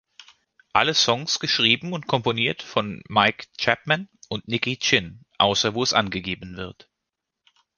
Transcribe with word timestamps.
Alle 0.73 0.95
Songs 0.95 1.37
geschrieben 1.37 1.93
und 1.93 2.07
komponiert 2.07 2.63
von 2.63 3.03
Mike 3.07 3.45
Chapman 3.59 4.09
und 4.29 4.47
Nicky 4.47 4.77
Chinn 4.77 5.23
außer 5.37 5.75
wo 5.75 5.83
es 5.83 5.93
angeben 5.93 6.57
wird. 6.57 6.89